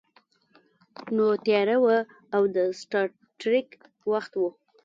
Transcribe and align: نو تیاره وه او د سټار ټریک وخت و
نو 1.15 1.27
تیاره 1.45 1.77
وه 1.83 1.97
او 2.35 2.43
د 2.55 2.57
سټار 2.79 3.07
ټریک 3.39 3.69
وخت 4.11 4.31
و 4.37 4.41